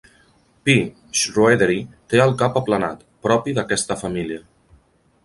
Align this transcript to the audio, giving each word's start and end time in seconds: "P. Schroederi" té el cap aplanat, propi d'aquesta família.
"P. 0.67 0.73
Schroederi" 1.23 1.77
té 2.13 2.21
el 2.25 2.33
cap 2.39 2.57
aplanat, 2.63 3.05
propi 3.29 3.55
d'aquesta 3.59 3.99
família. 4.05 4.41